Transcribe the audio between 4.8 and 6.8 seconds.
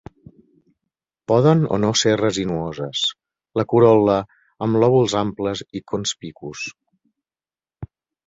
lòbuls amples i conspicus.